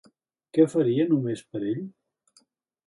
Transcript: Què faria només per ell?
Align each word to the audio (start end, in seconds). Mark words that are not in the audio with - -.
Què 0.57 0.65
faria 0.71 1.05
només 1.11 1.45
per 1.53 1.63
ell? 1.75 1.87